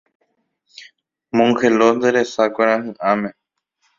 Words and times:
Mongelós 1.35 1.93
nde 1.95 2.09
resa 2.15 2.43
kuarahyʼãme. 2.53 3.29